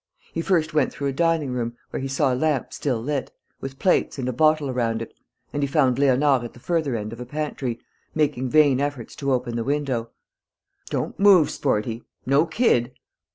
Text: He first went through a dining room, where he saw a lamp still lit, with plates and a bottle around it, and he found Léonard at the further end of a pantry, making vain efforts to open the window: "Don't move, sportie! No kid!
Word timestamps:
He 0.33 0.41
first 0.41 0.73
went 0.73 0.91
through 0.91 1.09
a 1.09 1.13
dining 1.13 1.51
room, 1.51 1.77
where 1.91 1.99
he 2.01 2.07
saw 2.07 2.33
a 2.33 2.33
lamp 2.33 2.73
still 2.73 2.99
lit, 2.99 3.31
with 3.59 3.77
plates 3.77 4.17
and 4.17 4.27
a 4.27 4.33
bottle 4.33 4.67
around 4.67 4.99
it, 4.99 5.13
and 5.53 5.61
he 5.61 5.67
found 5.67 5.97
Léonard 5.99 6.43
at 6.43 6.53
the 6.53 6.59
further 6.59 6.95
end 6.95 7.13
of 7.13 7.19
a 7.19 7.25
pantry, 7.27 7.79
making 8.15 8.49
vain 8.49 8.81
efforts 8.81 9.15
to 9.17 9.31
open 9.31 9.55
the 9.55 9.63
window: 9.63 10.09
"Don't 10.89 11.19
move, 11.19 11.51
sportie! 11.51 12.01
No 12.25 12.47
kid! 12.47 12.93